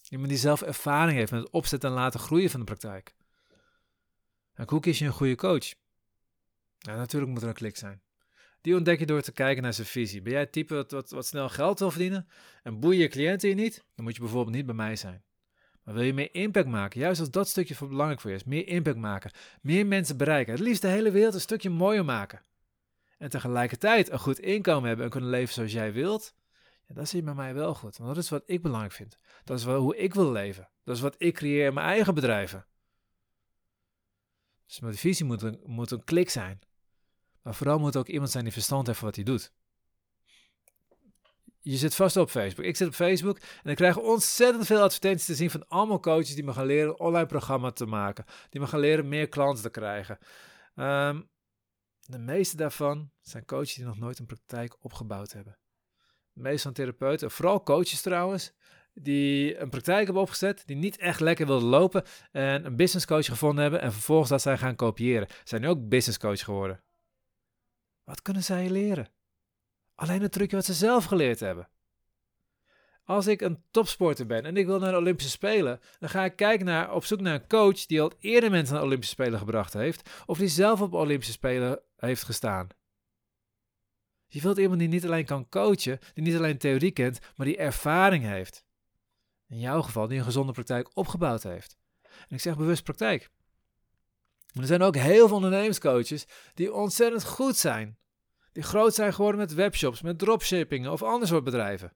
Iemand 0.10 0.30
die 0.30 0.38
zelf 0.38 0.62
ervaring 0.62 1.18
heeft 1.18 1.32
met 1.32 1.42
het 1.42 1.52
opzetten 1.52 1.90
en 1.90 1.96
laten 1.96 2.20
groeien 2.20 2.50
van 2.50 2.60
de 2.60 2.66
praktijk. 2.66 3.16
En 4.54 4.70
hoe 4.70 4.80
kies 4.80 5.00
je 5.00 5.06
een 5.06 5.12
goede 5.12 5.36
coach? 5.36 5.74
Natuurlijk 6.80 7.32
moet 7.32 7.42
er 7.42 7.48
een 7.48 7.54
klik 7.54 7.78
zijn. 7.78 8.02
Die 8.62 8.76
ontdek 8.76 9.00
je 9.00 9.06
door 9.06 9.22
te 9.22 9.32
kijken 9.32 9.64
naar 9.64 9.74
zijn 9.74 9.88
visie. 9.88 10.22
Ben 10.22 10.32
jij 10.32 10.42
het 10.42 10.52
type 10.52 10.76
wat, 10.76 10.92
wat, 10.92 11.10
wat 11.10 11.26
snel 11.26 11.50
geld 11.50 11.80
wil 11.80 11.92
verdienen 11.92 12.28
en 12.64 12.80
boeien 12.80 13.02
je 13.02 13.08
cliënten 13.08 13.50
je 13.50 13.56
niet? 13.56 13.86
Dan 13.96 14.06
moet 14.06 14.16
je 14.16 14.22
bijvoorbeeld 14.22 14.56
niet 14.56 14.66
bij 14.66 14.76
mij 14.76 14.96
zijn. 14.96 15.26
Maar 15.88 15.96
wil 15.96 16.06
je 16.06 16.14
meer 16.14 16.34
impact 16.34 16.68
maken, 16.68 17.00
juist 17.00 17.20
als 17.20 17.32
dat 17.32 17.48
stukje 17.48 17.88
belangrijk 17.88 18.22
voor 18.22 18.30
je 18.30 18.36
is, 18.36 18.44
meer 18.44 18.68
impact 18.68 18.98
maken, 18.98 19.32
meer 19.62 19.86
mensen 19.86 20.18
bereiken, 20.18 20.54
het 20.54 20.62
liefst 20.62 20.82
de 20.82 20.88
hele 20.88 21.12
wereld 21.12 21.34
een 21.34 21.42
stukje 21.42 21.70
mooier 21.70 22.06
maken. 22.06 22.42
En 23.18 23.30
tegelijkertijd 23.30 24.12
een 24.12 24.20
goed 24.20 24.40
inkomen 24.40 24.88
hebben 24.88 25.06
en 25.06 25.12
kunnen 25.12 25.30
leven 25.30 25.54
zoals 25.54 25.72
jij 25.72 25.94
wilt, 25.94 26.34
ja, 26.88 26.96
dat 26.96 27.10
zie 27.10 27.20
je 27.20 27.26
bij 27.26 27.34
mij 27.34 27.54
wel 27.54 27.74
goed. 27.74 27.98
Want 27.98 28.16
dat 28.16 28.24
is 28.24 28.30
wat 28.30 28.44
ik 28.46 28.62
belangrijk 28.62 28.94
vind. 28.94 29.18
Dat 29.44 29.60
is 29.60 29.66
hoe 29.66 29.98
ik 29.98 30.14
wil 30.14 30.32
leven. 30.32 30.70
Dat 30.84 30.96
is 30.96 31.02
wat 31.02 31.16
ik 31.18 31.34
creëer 31.34 31.68
in 31.68 31.74
mijn 31.74 31.88
eigen 31.88 32.14
bedrijven. 32.14 32.66
Dus 34.66 34.80
mijn 34.80 34.96
visie 34.96 35.26
moet 35.26 35.42
een, 35.42 35.60
moet 35.66 35.92
een 35.92 36.04
klik 36.04 36.30
zijn. 36.30 36.60
Maar 37.42 37.56
vooral 37.56 37.80
moet 37.80 37.98
ook 37.98 38.08
iemand 38.08 38.32
zijn 38.32 38.44
die 38.44 38.54
verstand 38.54 38.88
heeft 38.88 39.00
van 39.00 39.08
wat 39.08 39.16
hij 39.16 39.26
doet. 39.26 39.52
Je 41.70 41.78
zit 41.78 41.96
vast 41.96 42.18
op 42.18 42.30
Facebook. 42.30 42.66
Ik 42.66 42.76
zit 42.76 42.88
op 42.88 42.94
Facebook 42.94 43.40
en 43.64 43.70
ik 43.70 43.76
krijg 43.76 43.98
ontzettend 43.98 44.66
veel 44.66 44.82
advertenties 44.82 45.26
te 45.26 45.36
zien 45.36 45.50
van 45.50 45.68
allemaal 45.68 46.00
coaches 46.00 46.36
die 46.36 46.44
me 46.44 46.54
gaan 46.54 46.66
leren 46.66 47.00
online 47.00 47.26
programma 47.26 47.72
te 47.72 47.86
maken. 47.86 48.26
Die 48.50 48.62
me 48.62 48.68
gaan 48.68 48.80
leren 48.80 49.08
meer 49.08 49.30
klanten 49.30 49.64
te 49.64 49.70
krijgen. 49.70 50.18
Ehm, 50.76 51.22
de 52.00 52.18
meeste 52.18 52.58
daarvan 52.58 53.12
zijn 53.22 53.46
coaches 53.46 53.74
die 53.74 53.86
nog 53.86 53.98
nooit 53.98 54.20
een 54.20 54.26
praktijk 54.26 54.76
opgebouwd 54.80 55.32
hebben. 55.32 55.58
Meestal 56.34 56.72
therapeuten, 56.72 57.32
vooral 57.32 57.64
coaches 57.64 58.02
trouwens, 58.02 58.54
die 58.94 59.58
een 59.58 59.70
praktijk 59.70 60.06
hebben 60.06 60.24
opgezet, 60.24 60.64
die 60.66 60.76
niet 60.76 60.98
echt 60.98 61.20
lekker 61.20 61.46
wilden 61.46 61.70
lopen 61.70 62.04
en 62.32 62.66
een 62.66 62.76
business 62.76 63.06
coach 63.06 63.26
gevonden 63.26 63.62
hebben 63.62 63.82
en 63.82 63.92
vervolgens 63.92 64.30
dat 64.30 64.42
zijn 64.42 64.58
gaan 64.58 64.76
kopiëren. 64.76 65.28
Zijn 65.44 65.62
nu 65.62 65.68
ook 65.68 65.90
business 65.90 66.18
coach 66.18 66.44
geworden. 66.44 66.84
Wat 68.04 68.22
kunnen 68.22 68.44
zij 68.44 68.70
leren? 68.70 69.16
Alleen 69.98 70.22
het 70.22 70.32
trucje 70.32 70.56
wat 70.56 70.66
ze 70.66 70.74
zelf 70.74 71.06
geleerd 71.06 71.40
hebben. 71.40 71.70
Als 73.04 73.28
ik 73.28 73.42
een 73.42 73.64
topsporter 73.72 74.26
ben 74.26 74.46
en 74.46 74.58
ik 74.58 74.66
wil 74.66 74.80
naar 74.80 74.92
de 74.92 74.98
Olympische 74.98 75.32
Spelen, 75.32 75.80
dan 76.00 76.10
ga 76.10 76.26
ik 76.26 76.36
kijken 76.36 76.66
naar, 76.66 76.94
op 76.94 77.06
zoek 77.06 77.22
naar 77.22 77.34
een 77.34 77.48
coach 77.48 77.86
die 77.86 78.02
al 78.02 78.12
eerder 78.20 78.50
mensen 78.50 78.72
naar 78.72 78.82
de 78.82 78.88
Olympische 78.88 79.14
Spelen 79.14 79.40
gebracht 79.40 79.74
heeft, 79.74 80.10
of 80.26 80.38
die 80.38 80.48
zelf 80.48 80.82
op 80.82 80.94
Olympische 80.94 81.34
Spelen 81.34 81.80
heeft 81.96 82.24
gestaan. 82.24 82.68
Je 84.28 84.42
wilt 84.42 84.58
iemand 84.58 84.80
die 84.80 84.88
niet 84.88 85.06
alleen 85.06 85.26
kan 85.26 85.50
coachen, 85.50 86.00
die 86.14 86.24
niet 86.24 86.36
alleen 86.36 86.58
theorie 86.58 86.92
kent, 86.92 87.20
maar 87.36 87.46
die 87.46 87.58
ervaring 87.58 88.24
heeft. 88.24 88.66
In 89.48 89.60
jouw 89.60 89.82
geval, 89.82 90.08
die 90.08 90.18
een 90.18 90.24
gezonde 90.24 90.52
praktijk 90.52 90.90
opgebouwd 90.94 91.44
heeft. 91.44 91.78
En 92.04 92.36
ik 92.36 92.42
zeg 92.42 92.58
bewust 92.58 92.84
praktijk. 92.84 93.30
Maar 94.54 94.62
er 94.62 94.68
zijn 94.68 94.82
ook 94.82 94.96
heel 94.96 95.28
veel 95.28 95.36
ondernemerscoaches 95.36 96.26
die 96.54 96.74
ontzettend 96.74 97.24
goed 97.24 97.56
zijn. 97.56 97.98
Die 98.58 98.66
groot 98.66 98.94
zijn 98.94 99.14
geworden 99.14 99.40
met 99.40 99.54
webshops, 99.54 100.02
met 100.02 100.20
dropshippingen 100.20 100.92
of 100.92 101.04
ander 101.04 101.28
soort 101.28 101.44
bedrijven. 101.44 101.88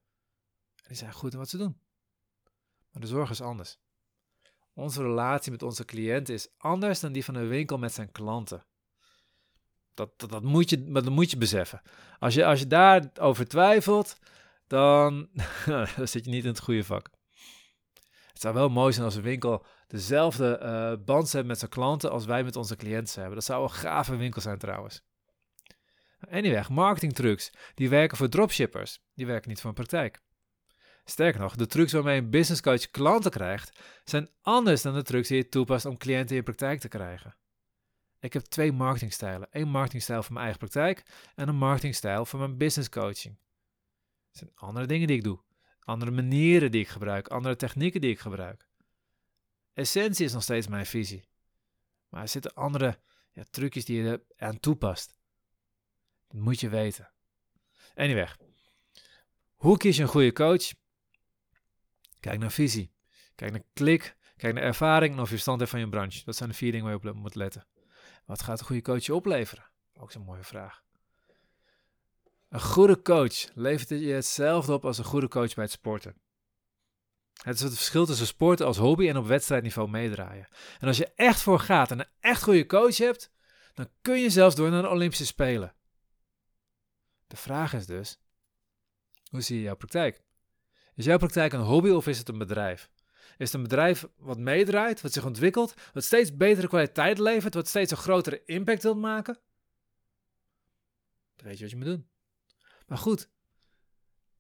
En 0.75 0.88
die 0.88 0.98
zijn 0.98 1.13
goed 1.13 1.34
in 1.34 1.39
wat 1.39 1.50
ze 1.50 1.58
doen. 1.58 1.80
Maar 2.91 3.01
de 3.01 3.08
zorg 3.08 3.30
is 3.30 3.41
anders. 3.41 3.80
Onze 4.74 5.01
relatie 5.01 5.51
met 5.51 5.63
onze 5.63 5.86
cliënten 5.86 6.34
is 6.34 6.48
anders 6.58 7.00
dan 7.00 7.12
die 7.12 7.25
van 7.25 7.36
een 7.36 7.48
winkel 7.48 7.77
met 7.77 7.94
zijn 7.94 8.12
klanten. 8.12 8.65
Dat, 9.94 10.10
dat, 10.20 10.44
moet, 10.44 10.70
je, 10.70 10.91
dat 10.91 11.10
moet 11.10 11.32
je 11.32 11.38
beseffen. 11.38 11.82
Als 12.20 12.34
je, 12.34 12.46
als 12.46 12.60
je 12.60 12.68
daarover 12.68 13.48
twijfelt, 13.48 14.18
dan, 14.68 15.30
dan 15.98 16.08
zit 16.08 16.25
je 16.25 16.32
niet 16.32 16.44
in 16.44 16.50
het 16.50 16.60
goede 16.60 16.84
vak. 16.84 17.10
Het 18.27 18.41
zou 18.41 18.53
wel 18.53 18.70
mooi 18.70 18.94
zijn 18.94 19.06
als 19.06 19.15
een 19.15 19.22
winkel 19.22 19.65
dezelfde 19.88 20.60
uh, 20.63 21.06
band 21.06 21.32
heeft 21.32 21.46
met 21.46 21.60
zijn 21.60 21.72
klanten 21.72 22.12
als 22.12 22.25
wij 22.25 22.44
met 22.44 22.56
onze 22.56 22.75
cliënten 22.75 23.20
hebben. 23.20 23.36
Dat 23.36 23.46
zou 23.46 23.63
een 23.63 23.72
gave 23.72 24.15
winkel 24.15 24.41
zijn 24.41 24.58
trouwens. 24.58 25.03
Anyway, 26.30 26.66
marketingtrucs, 26.70 27.51
die 27.75 27.90
werken 27.90 28.18
voor 28.18 28.30
dropshippers. 28.30 29.00
Die 29.13 29.25
werken 29.25 29.50
niet 29.50 29.60
voor 29.60 29.70
een 29.70 29.75
praktijk. 29.75 30.22
Sterker 31.06 31.42
nog, 31.42 31.56
de 31.56 31.68
trucs 31.68 31.92
waarmee 31.92 32.18
een 32.18 32.30
business 32.30 32.62
coach 32.62 32.90
klanten 32.90 33.32
krijgt, 33.32 33.80
zijn 34.04 34.30
anders 34.42 34.82
dan 34.82 34.94
de 34.94 35.04
trucs 35.04 35.28
die 35.28 35.38
je 35.38 35.50
toepast 35.50 35.86
om 35.86 35.98
cliënten 35.98 36.30
in 36.30 36.36
je 36.36 36.44
praktijk 36.44 36.80
te 36.80 36.88
krijgen. 36.88 37.36
Ik 38.20 38.34
heb 38.34 38.44
twee 38.44 38.72
marketingstijlen. 38.72 39.48
Eén 39.51 39.68
marketingstijl 39.68 40.24
voor 40.24 40.34
mijn 40.34 40.46
eigen 40.46 40.60
praktijk 40.60 41.04
en 41.36 41.48
een 41.48 41.56
marketingstijl 41.56 42.25
voor 42.25 42.40
mijn 42.40 42.58
business 42.58 42.90
coaching. 42.90 43.38
Het 44.28 44.38
zijn 44.38 44.51
andere 44.56 44.86
dingen 44.86 45.08
die 45.08 45.18
ik 45.18 45.24
doe. 45.24 45.40
Andere 45.80 46.12
manieren 46.12 46.72
die 46.72 46.82
ik 46.82 46.88
gebruik. 46.88 47.28
Andere 47.28 47.56
technieken 47.56 48.01
die 48.01 48.12
ik 48.12 48.20
gebruik. 48.20 48.68
essentie 49.74 50.25
is 50.25 50.34
nog 50.34 50.44
steeds 50.44 50.68
mijn 50.68 50.86
visie. 50.86 51.24
Maar 52.10 52.22
er 52.22 52.28
zitten 52.28 52.54
andere 52.54 53.00
ja, 53.32 53.44
trucjes 53.50 53.86
die 53.86 54.04
je 54.04 54.25
aan 54.38 54.60
toepast. 54.60 55.21
Dat 56.32 56.42
moet 56.42 56.60
je 56.60 56.70
weten. 56.70 57.12
Anyway, 57.96 58.28
hoe 59.56 59.78
kies 59.78 59.96
je 59.96 60.02
een 60.02 60.10
goede 60.10 60.34
coach? 60.34 60.74
Kijk 62.20 62.40
naar 62.40 62.52
visie. 62.52 62.94
Kijk 63.36 63.52
naar 63.52 63.64
klik. 63.74 64.16
Kijk 64.38 64.54
naar 64.54 64.64
ervaring 64.64 65.14
en 65.14 65.20
of 65.20 65.30
je 65.30 65.34
verstand 65.34 65.70
van 65.70 65.80
je 65.80 65.90
branche. 65.90 66.22
Dat 66.26 66.36
zijn 66.36 66.50
de 66.50 66.56
vier 66.56 66.72
dingen 66.72 66.86
waar 66.86 67.00
je 67.02 67.10
op 67.10 67.16
moet 67.16 67.36
letten. 67.36 67.66
Wat 68.26 68.42
gaat 68.42 68.60
een 68.60 68.66
goede 68.66 68.82
coach 68.82 69.06
je 69.06 69.16
opleveren? 69.16 69.70
Ook 69.94 70.12
zo'n 70.12 70.24
mooie 70.24 70.44
vraag. 70.44 70.84
Een 72.50 72.62
goede 72.62 73.02
coach 73.02 73.50
levert 73.54 73.90
je 73.90 74.12
hetzelfde 74.12 74.74
op 74.74 74.86
als 74.86 74.98
een 74.98 75.04
goede 75.04 75.28
coach 75.28 75.54
bij 75.54 75.64
het 75.64 75.74
sporten. 75.74 76.16
Het 77.44 77.56
is 77.56 77.62
het 77.62 77.74
verschil 77.74 78.06
tussen 78.06 78.28
sporten 78.28 78.66
als 78.66 78.78
hobby 78.78 79.10
en 79.10 79.18
op 79.18 79.26
wedstrijdniveau 79.26 79.90
meedraaien. 79.90 80.48
En 80.80 80.88
als 80.88 80.98
je 80.98 81.12
echt 81.16 81.42
voor 81.42 81.60
gaat 81.60 81.92
en 81.92 82.00
een 82.00 82.10
echt 82.20 82.44
goede 82.44 82.66
coach 82.66 82.98
hebt, 82.98 83.32
dan 83.74 83.90
kun 84.02 84.20
je 84.20 84.30
zelfs 84.30 84.56
door 84.56 84.70
naar 84.70 84.82
de 84.82 84.90
Olympische 84.90 85.26
Spelen. 85.26 85.76
De 87.32 87.38
vraag 87.38 87.74
is 87.74 87.86
dus, 87.86 88.20
hoe 89.30 89.42
zie 89.42 89.58
je 89.58 89.64
jouw 89.64 89.76
praktijk? 89.76 90.22
Is 90.96 91.06
jouw 91.06 91.18
praktijk 91.18 91.54
een 91.54 91.60
hobby 91.60 91.90
of 91.90 92.08
is 92.08 92.18
het 92.18 92.30
een 92.30 92.38
bedrijf? 92.38 92.92
Is 93.38 93.46
het 93.46 93.54
een 93.54 93.62
bedrijf 93.62 94.08
wat 94.18 94.38
meedraait, 94.38 95.02
wat 95.02 95.14
zich 95.14 95.26
ontwikkelt, 95.26 95.74
wat 95.94 96.04
steeds 96.04 96.36
betere 96.36 96.68
kwaliteit 96.68 97.18
levert, 97.18 97.54
wat 97.54 97.68
steeds 97.68 97.92
een 97.92 97.98
grotere 97.98 98.42
impact 98.46 98.84
wil 98.84 98.96
maken? 98.96 99.40
Dan 101.36 101.48
weet 101.48 101.58
je 101.58 101.62
wat 101.62 101.72
je 101.72 101.78
moet 101.78 101.86
doen. 101.86 102.08
Maar 102.88 102.98
goed, 102.98 103.30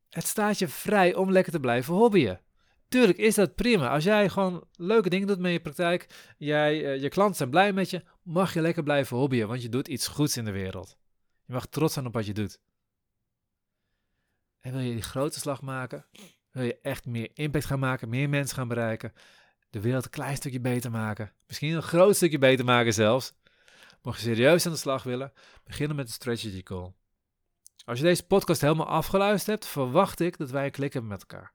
het 0.09 0.25
staat 0.25 0.59
je 0.59 0.67
vrij 0.67 1.15
om 1.15 1.31
lekker 1.31 1.51
te 1.51 1.59
blijven 1.59 1.93
hobbyen. 1.93 2.41
Tuurlijk 2.87 3.17
is 3.17 3.35
dat 3.35 3.55
prima. 3.55 3.89
Als 3.89 4.03
jij 4.03 4.29
gewoon 4.29 4.67
leuke 4.75 5.09
dingen 5.09 5.27
doet 5.27 5.39
met 5.39 5.51
je 5.51 5.61
praktijk, 5.61 6.33
jij, 6.37 6.83
uh, 6.83 7.01
je 7.01 7.09
klanten 7.09 7.35
zijn 7.35 7.49
blij 7.49 7.73
met 7.73 7.89
je, 7.89 8.03
mag 8.21 8.53
je 8.53 8.61
lekker 8.61 8.83
blijven 8.83 9.17
hobbyen, 9.17 9.47
want 9.47 9.61
je 9.61 9.69
doet 9.69 9.87
iets 9.87 10.07
goeds 10.07 10.37
in 10.37 10.45
de 10.45 10.51
wereld. 10.51 10.97
Je 11.45 11.53
mag 11.53 11.65
trots 11.65 11.93
zijn 11.93 12.05
op 12.05 12.13
wat 12.13 12.25
je 12.25 12.33
doet. 12.33 12.59
En 14.61 14.71
wil 14.71 14.81
je 14.81 14.93
die 14.93 15.01
grote 15.01 15.39
slag 15.39 15.61
maken? 15.61 16.05
Wil 16.51 16.63
je 16.63 16.79
echt 16.81 17.05
meer 17.05 17.29
impact 17.33 17.65
gaan 17.65 17.79
maken, 17.79 18.09
meer 18.09 18.29
mensen 18.29 18.55
gaan 18.55 18.67
bereiken, 18.67 19.13
de 19.69 19.81
wereld 19.81 20.05
een 20.05 20.09
klein 20.09 20.35
stukje 20.35 20.59
beter 20.59 20.91
maken, 20.91 21.31
misschien 21.47 21.73
een 21.75 21.81
groot 21.81 22.15
stukje 22.15 22.37
beter 22.37 22.65
maken 22.65 22.93
zelfs? 22.93 23.33
Mocht 24.01 24.21
je 24.21 24.25
serieus 24.25 24.65
aan 24.65 24.71
de 24.71 24.77
slag 24.77 25.03
willen, 25.03 25.33
beginnen 25.63 25.95
met 25.95 26.07
een 26.07 26.13
strategy 26.13 26.63
call. 26.63 26.93
Als 27.85 27.99
je 27.99 28.05
deze 28.05 28.25
podcast 28.25 28.61
helemaal 28.61 28.87
afgeluisterd 28.87 29.47
hebt, 29.59 29.65
verwacht 29.65 30.19
ik 30.19 30.37
dat 30.37 30.51
wij 30.51 30.65
een 30.65 30.71
klik 30.71 30.93
hebben 30.93 31.11
met 31.11 31.21
elkaar. 31.21 31.51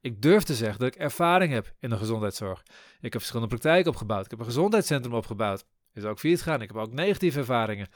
Ik 0.00 0.22
durf 0.22 0.42
te 0.42 0.54
zeggen 0.54 0.78
dat 0.78 0.88
ik 0.88 1.00
ervaring 1.00 1.52
heb 1.52 1.74
in 1.78 1.90
de 1.90 1.96
gezondheidszorg. 1.96 2.62
Ik 3.00 3.12
heb 3.12 3.12
verschillende 3.12 3.48
praktijken 3.48 3.90
opgebouwd. 3.90 4.24
Ik 4.24 4.30
heb 4.30 4.38
een 4.38 4.44
gezondheidscentrum 4.44 5.14
opgebouwd. 5.14 5.64
Is 5.92 6.04
ook 6.04 6.18
failliet 6.18 6.42
gegaan. 6.42 6.62
Ik 6.62 6.68
heb 6.68 6.76
ook 6.76 6.92
negatieve 6.92 7.38
ervaringen. 7.38 7.88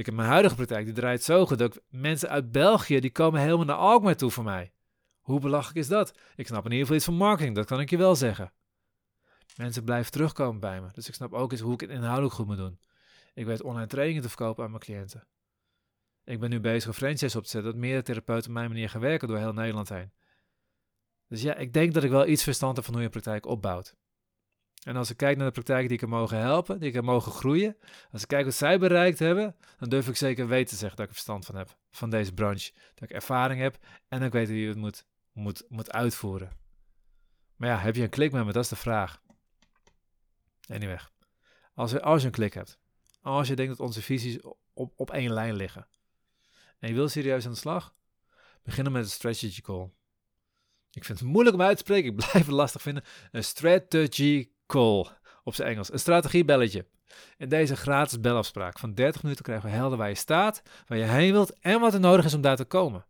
Ik 0.00 0.06
heb 0.06 0.14
mijn 0.14 0.28
huidige 0.28 0.54
praktijk, 0.54 0.84
die 0.84 0.94
draait 0.94 1.22
zo 1.22 1.46
goed 1.46 1.58
dat 1.58 1.80
mensen 1.88 2.28
uit 2.28 2.52
België, 2.52 3.00
die 3.00 3.12
komen 3.12 3.40
helemaal 3.40 3.64
naar 3.64 3.76
Alkmaar 3.76 4.16
toe 4.16 4.30
voor 4.30 4.44
mij. 4.44 4.72
Hoe 5.20 5.40
belachelijk 5.40 5.78
is 5.78 5.88
dat? 5.88 6.18
Ik 6.36 6.46
snap 6.46 6.64
in 6.64 6.70
ieder 6.70 6.80
geval 6.80 6.96
iets 6.96 7.04
van 7.04 7.14
marketing, 7.14 7.54
dat 7.54 7.66
kan 7.66 7.80
ik 7.80 7.90
je 7.90 7.96
wel 7.96 8.16
zeggen. 8.16 8.52
Mensen 9.56 9.84
blijven 9.84 10.12
terugkomen 10.12 10.60
bij 10.60 10.80
me, 10.80 10.88
dus 10.92 11.08
ik 11.08 11.14
snap 11.14 11.32
ook 11.32 11.52
eens 11.52 11.60
hoe 11.60 11.72
ik 11.72 11.80
het 11.80 11.90
inhoudelijk 11.90 12.34
goed 12.34 12.46
moet 12.46 12.56
doen. 12.56 12.78
Ik 13.34 13.46
weet 13.46 13.62
online 13.62 13.86
trainingen 13.86 14.22
te 14.22 14.28
verkopen 14.28 14.64
aan 14.64 14.70
mijn 14.70 14.82
cliënten. 14.82 15.26
Ik 16.24 16.40
ben 16.40 16.50
nu 16.50 16.60
bezig 16.60 16.88
een 16.88 16.94
franchise 16.94 17.38
op 17.38 17.44
te 17.44 17.50
zetten 17.50 17.72
dat 17.72 17.80
meer 17.80 18.02
therapeuten 18.02 18.48
op 18.48 18.54
mijn 18.56 18.68
manier 18.68 18.88
gaan 18.88 19.00
werken 19.00 19.28
door 19.28 19.38
heel 19.38 19.52
Nederland 19.52 19.88
heen. 19.88 20.12
Dus 21.28 21.42
ja, 21.42 21.54
ik 21.54 21.72
denk 21.72 21.94
dat 21.94 22.04
ik 22.04 22.10
wel 22.10 22.26
iets 22.26 22.42
verstand 22.42 22.76
heb 22.76 22.84
van 22.84 22.94
hoe 22.94 23.02
je 23.02 23.08
praktijk 23.08 23.46
opbouwt. 23.46 23.96
En 24.80 24.96
als 24.96 25.10
ik 25.10 25.16
kijk 25.16 25.36
naar 25.36 25.46
de 25.46 25.52
praktijken 25.52 25.88
die 25.88 25.96
ik 25.96 26.02
er 26.02 26.08
mogen 26.08 26.38
helpen, 26.38 26.80
die 26.80 26.88
ik 26.88 26.94
er 26.94 27.04
mogen 27.04 27.32
groeien, 27.32 27.76
als 28.10 28.22
ik 28.22 28.28
kijk 28.28 28.44
wat 28.44 28.54
zij 28.54 28.78
bereikt 28.78 29.18
hebben, 29.18 29.56
dan 29.78 29.88
durf 29.88 30.08
ik 30.08 30.16
zeker 30.16 30.48
weten 30.48 30.68
te 30.68 30.76
zeggen 30.76 30.96
dat 30.96 31.04
ik 31.04 31.10
er 31.10 31.14
verstand 31.14 31.46
van 31.46 31.54
heb, 31.54 31.76
van 31.90 32.10
deze 32.10 32.32
branche. 32.32 32.72
Dat 32.94 33.02
ik 33.02 33.10
ervaring 33.10 33.60
heb 33.60 33.78
en 34.08 34.22
ik 34.22 34.32
weet 34.32 34.48
je 34.48 34.54
het 34.54 34.76
moet, 34.76 35.04
moet, 35.32 35.64
moet 35.68 35.92
uitvoeren. 35.92 36.50
Maar 37.56 37.68
ja, 37.68 37.78
heb 37.78 37.96
je 37.96 38.02
een 38.02 38.08
klik 38.08 38.32
met 38.32 38.44
me? 38.44 38.52
Dat 38.52 38.62
is 38.64 38.70
de 38.70 38.76
vraag. 38.76 39.22
Anyway, 40.68 40.98
als, 41.74 41.90
je, 41.90 42.02
als 42.02 42.20
je 42.20 42.26
een 42.26 42.32
klik 42.32 42.54
hebt, 42.54 42.78
als 43.20 43.48
je 43.48 43.56
denkt 43.56 43.76
dat 43.76 43.86
onze 43.86 44.02
visies 44.02 44.38
op, 44.72 44.92
op 44.96 45.10
één 45.10 45.32
lijn 45.32 45.54
liggen, 45.54 45.86
en 46.78 46.88
je 46.88 46.94
wil 46.94 47.08
serieus 47.08 47.44
aan 47.46 47.52
de 47.52 47.58
slag, 47.58 47.94
beginnen 48.62 48.92
met 48.92 49.02
een 49.02 49.10
strategy 49.10 49.60
call. 49.60 49.90
Ik 50.90 51.04
vind 51.04 51.18
het 51.18 51.28
moeilijk 51.28 51.56
om 51.56 51.62
uit 51.62 51.76
te 51.76 51.82
spreken. 51.82 52.10
Ik 52.10 52.16
blijf 52.16 52.32
het 52.32 52.46
lastig 52.46 52.82
vinden. 52.82 53.04
Een 53.30 53.44
strategy 53.44 54.50
call 54.70 55.06
op 55.44 55.54
zijn 55.54 55.68
Engels. 55.68 55.92
Een 55.92 55.98
strategiebelletje. 55.98 56.86
In 57.36 57.48
deze 57.48 57.76
gratis 57.76 58.20
belafspraak 58.20 58.78
van 58.78 58.94
30 58.94 59.22
minuten 59.22 59.44
krijgen 59.44 59.70
we 59.70 59.76
helder 59.76 59.98
waar 59.98 60.08
je 60.08 60.14
staat, 60.14 60.62
waar 60.86 60.98
je 60.98 61.04
heen 61.04 61.32
wilt 61.32 61.58
en 61.60 61.80
wat 61.80 61.94
er 61.94 62.00
nodig 62.00 62.24
is 62.24 62.34
om 62.34 62.40
daar 62.40 62.56
te 62.56 62.64
komen. 62.64 63.06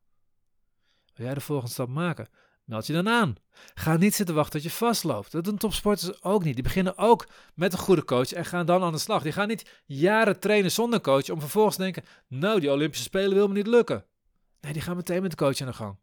Wil 1.14 1.26
jij 1.26 1.34
de 1.34 1.40
volgende 1.40 1.72
stap 1.72 1.88
maken? 1.88 2.28
Meld 2.64 2.86
je 2.86 2.92
dan 2.92 3.08
aan. 3.08 3.34
Ga 3.74 3.96
niet 3.96 4.14
zitten 4.14 4.34
wachten 4.34 4.52
tot 4.52 4.62
je 4.62 4.76
vastloopt. 4.76 5.32
Dat 5.32 5.44
doen 5.44 5.56
topsporters 5.56 6.22
ook 6.22 6.44
niet. 6.44 6.54
Die 6.54 6.62
beginnen 6.62 6.98
ook 6.98 7.28
met 7.54 7.72
een 7.72 7.78
goede 7.78 8.04
coach 8.04 8.32
en 8.32 8.44
gaan 8.44 8.66
dan 8.66 8.82
aan 8.82 8.92
de 8.92 8.98
slag. 8.98 9.22
Die 9.22 9.32
gaan 9.32 9.48
niet 9.48 9.82
jaren 9.86 10.40
trainen 10.40 10.70
zonder 10.70 11.00
coach 11.00 11.30
om 11.30 11.40
vervolgens 11.40 11.76
te 11.76 11.82
denken: 11.82 12.04
Nou, 12.26 12.60
die 12.60 12.70
Olympische 12.70 13.04
Spelen 13.04 13.34
wil 13.34 13.48
me 13.48 13.54
niet 13.54 13.66
lukken. 13.66 14.04
Nee, 14.60 14.72
die 14.72 14.82
gaan 14.82 14.96
meteen 14.96 15.22
met 15.22 15.30
de 15.30 15.36
coach 15.36 15.60
aan 15.60 15.66
de 15.66 15.72
gang. 15.72 15.98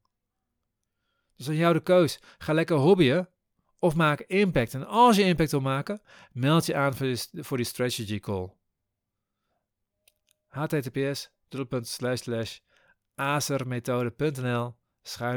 Dus 1.36 1.48
aan 1.48 1.56
jou 1.56 1.74
de 1.74 1.84
keus. 1.84 2.20
Ga 2.38 2.54
lekker 2.54 2.76
hobbyen 2.76 3.30
of 3.80 3.96
maak 3.96 4.20
impact. 4.20 4.74
En 4.74 4.86
als 4.86 5.16
je 5.16 5.24
impact 5.24 5.52
wil 5.52 5.62
maken, 5.62 6.02
meld 6.32 6.66
je 6.66 6.76
aan 6.76 6.96
voor 7.34 7.58
die, 7.58 7.66
strategy 7.66 8.20
call. 8.20 8.54
https 10.48 11.32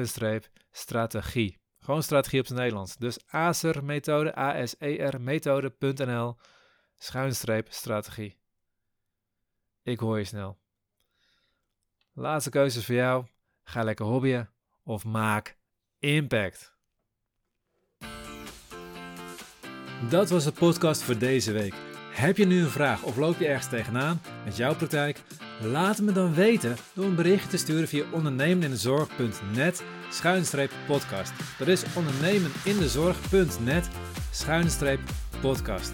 streep 0.05 0.51
strategie. 0.71 1.59
Gewoon 1.79 2.03
strategie 2.03 2.41
op 2.41 2.47
zijn 2.47 2.59
Nederlands. 2.59 2.97
Dus 2.97 3.27
acermethode, 3.27 4.39
A-S-E-R 4.39 5.21
methode.nl 5.21 6.37
schuine 6.99 7.33
streep 7.33 7.67
strategie. 7.73 8.39
Ik 9.83 9.99
hoor 9.99 10.19
je 10.19 10.25
snel. 10.25 10.59
Laatste 12.13 12.51
keuze 12.51 12.85
voor 12.85 12.95
jou. 12.95 13.27
Ga 13.63 13.83
lekker 13.83 14.05
hobbyen 14.05 14.51
of 14.83 15.05
maak 15.05 15.57
impact. 15.99 16.79
Dat 20.09 20.31
was 20.31 20.45
de 20.45 20.53
podcast 20.53 21.03
voor 21.03 21.19
deze 21.19 21.53
week. 21.53 21.75
Heb 22.11 22.37
je 22.37 22.47
nu 22.47 22.61
een 22.61 22.71
vraag 22.71 23.03
of 23.03 23.17
loop 23.17 23.39
je 23.39 23.47
ergens 23.47 23.69
tegenaan 23.69 24.21
met 24.45 24.57
jouw 24.57 24.75
praktijk? 24.75 25.23
Laat 25.63 26.01
me 26.01 26.13
dan 26.13 26.35
weten 26.35 26.77
door 26.93 27.05
een 27.05 27.15
berichtje 27.15 27.49
te 27.49 27.57
sturen 27.57 27.89
via 27.89 28.05
ondernemenindezorg.net 28.13 29.83
schuinstreep 30.11 30.71
podcast. 30.87 31.33
Dat 31.59 31.69
is 31.69 31.83
ondernemenindezorg.net 31.97 33.89
schuinstreep 34.31 35.01
podcast. 35.41 35.93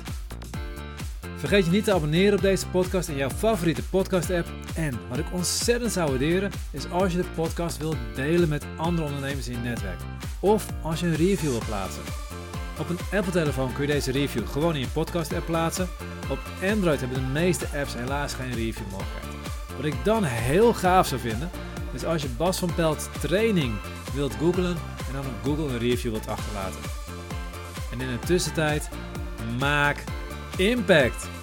Vergeet 1.36 1.64
je 1.64 1.70
niet 1.70 1.84
te 1.84 1.92
abonneren 1.92 2.34
op 2.34 2.40
deze 2.40 2.68
podcast 2.68 3.08
in 3.08 3.16
jouw 3.16 3.30
favoriete 3.30 3.88
podcast 3.88 4.30
app. 4.30 4.48
En 4.76 4.98
wat 5.08 5.18
ik 5.18 5.32
ontzettend 5.32 5.92
zou 5.92 6.08
waarderen 6.08 6.50
is 6.70 6.90
als 6.90 7.12
je 7.12 7.18
de 7.18 7.28
podcast 7.34 7.78
wilt 7.78 7.96
delen 8.14 8.48
met 8.48 8.64
andere 8.76 9.06
ondernemers 9.06 9.48
in 9.48 9.52
je 9.52 9.68
netwerk. 9.68 10.00
Of 10.40 10.66
als 10.82 11.00
je 11.00 11.06
een 11.06 11.16
review 11.16 11.50
wilt 11.50 11.66
plaatsen. 11.66 12.25
Op 12.78 12.88
een 12.88 13.18
Apple-telefoon 13.18 13.72
kun 13.72 13.86
je 13.86 13.92
deze 13.92 14.12
review 14.12 14.48
gewoon 14.48 14.74
in 14.74 14.80
je 14.80 14.88
podcast-app 14.88 15.46
plaatsen. 15.46 15.88
Op 16.30 16.38
Android 16.70 17.00
hebben 17.00 17.18
de 17.18 17.40
meeste 17.40 17.66
apps 17.78 17.94
helaas 17.94 18.34
geen 18.34 18.52
review-mogelijkheid. 18.52 19.34
Wat 19.76 19.84
ik 19.84 20.04
dan 20.04 20.24
heel 20.24 20.74
gaaf 20.74 21.06
zou 21.06 21.20
vinden, 21.20 21.50
is 21.92 22.04
als 22.04 22.22
je 22.22 22.28
Bas 22.28 22.58
van 22.58 22.74
Pelt 22.74 23.08
training 23.20 23.74
wilt 24.14 24.34
googlen 24.34 24.76
en 25.08 25.12
dan 25.12 25.26
op 25.26 25.34
Google 25.44 25.72
een 25.72 25.78
review 25.78 26.10
wilt 26.10 26.28
achterlaten. 26.28 26.80
En 27.92 28.00
in 28.00 28.06
de 28.06 28.26
tussentijd, 28.26 28.88
maak 29.58 30.04
impact! 30.56 31.35